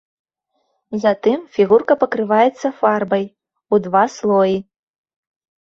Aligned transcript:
Затым 1.03 1.43
фігурка 1.57 1.93
пакрываецца 2.03 2.67
фарбай 2.79 3.25
у 3.75 3.81
два 3.85 4.03
слоі. 4.17 4.57